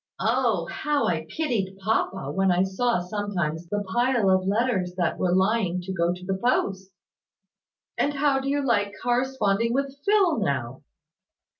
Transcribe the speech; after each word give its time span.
Oh! 0.19 0.65
How 0.65 1.05
I 1.05 1.27
pitied 1.29 1.77
papa, 1.77 2.31
when 2.31 2.51
I 2.51 2.63
saw 2.63 2.97
sometimes 2.97 3.67
the 3.69 3.83
pile 3.83 4.31
of 4.31 4.47
letters 4.47 4.95
that 4.97 5.19
were 5.19 5.31
lying 5.35 5.79
to 5.81 5.93
go 5.93 6.11
to 6.11 6.25
the 6.25 6.39
post!" 6.43 6.89
"And 7.99 8.15
how 8.15 8.39
do 8.39 8.49
you 8.49 8.65
like 8.65 8.95
corresponding 9.03 9.73
with 9.75 9.95
Phil 10.03 10.39
now?" 10.39 10.81